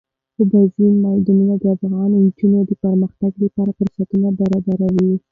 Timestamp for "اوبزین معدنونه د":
0.39-1.63